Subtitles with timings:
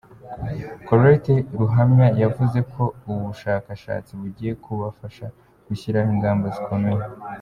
[0.85, 5.25] Colette Ruhamya, yavuze ko ubu bushakashatsi bugiye kubafasha
[5.67, 7.01] gushyiraho ingamba zikomeye.